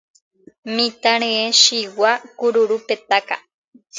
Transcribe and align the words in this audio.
Mitã 0.75 1.13
rye 1.21 1.45
chigua 1.61 2.11
kururu 2.37 2.77
petáka 2.87 3.35